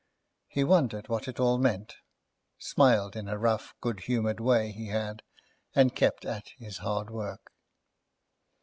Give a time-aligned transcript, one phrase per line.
[0.47, 1.97] He wondered what it all meant,
[2.57, 5.21] smiled in a rough good humoured way he had,
[5.75, 7.51] and kept at his hard work.